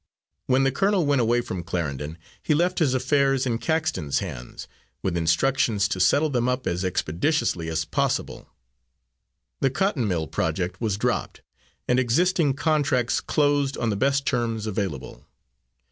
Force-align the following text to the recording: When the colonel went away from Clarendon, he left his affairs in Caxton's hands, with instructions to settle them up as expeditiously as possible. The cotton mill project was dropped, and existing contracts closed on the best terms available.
When 0.47 0.63
the 0.63 0.71
colonel 0.71 1.05
went 1.05 1.21
away 1.21 1.41
from 1.41 1.61
Clarendon, 1.61 2.17
he 2.41 2.55
left 2.55 2.79
his 2.79 2.95
affairs 2.95 3.45
in 3.45 3.59
Caxton's 3.59 4.17
hands, 4.17 4.67
with 5.03 5.15
instructions 5.15 5.87
to 5.89 5.99
settle 5.99 6.31
them 6.31 6.49
up 6.49 6.65
as 6.65 6.83
expeditiously 6.83 7.69
as 7.69 7.85
possible. 7.85 8.49
The 9.59 9.69
cotton 9.69 10.07
mill 10.07 10.25
project 10.25 10.81
was 10.81 10.97
dropped, 10.97 11.43
and 11.87 11.99
existing 11.99 12.55
contracts 12.55 13.21
closed 13.21 13.77
on 13.77 13.91
the 13.91 13.95
best 13.95 14.25
terms 14.25 14.65
available. 14.65 15.23